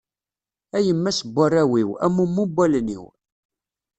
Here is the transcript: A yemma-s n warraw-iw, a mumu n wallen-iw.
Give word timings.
A 0.75 0.77
yemma-s 0.85 1.19
n 1.23 1.29
warraw-iw, 1.35 1.89
a 2.05 2.05
mumu 2.15 2.43
n 2.47 2.51
wallen-iw. 2.55 3.05